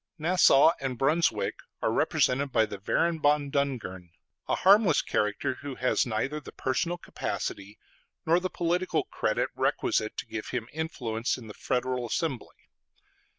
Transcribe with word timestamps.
Nassau 0.17 0.71
and 0.79 0.97
Brunswick 0.97 1.59
are 1.79 1.91
represented 1.91 2.51
by 2.51 2.65
the 2.65 2.79
Baron 2.79 3.21
von 3.21 3.51
Dungern, 3.51 4.09
a 4.47 4.55
harmless 4.55 4.99
character, 5.03 5.53
who 5.61 5.75
has 5.75 6.07
neither 6.07 6.39
the 6.39 6.51
personal 6.51 6.97
capacity 6.97 7.77
nor 8.25 8.39
the 8.39 8.49
political 8.49 9.03
credit 9.03 9.49
requisite 9.53 10.17
to 10.17 10.25
give 10.25 10.47
him 10.47 10.67
influence 10.73 11.37
in 11.37 11.45
the 11.45 11.53
Federal 11.53 12.07
Assembly. 12.07 12.67